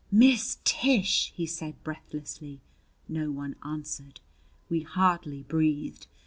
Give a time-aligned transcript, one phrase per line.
[0.11, 2.59] "Miss Tish!" he said breathlessly.
[3.07, 4.19] No one answered.
[4.67, 6.07] We hardly breathed.